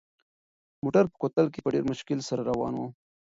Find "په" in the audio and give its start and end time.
1.11-1.15, 1.63-1.69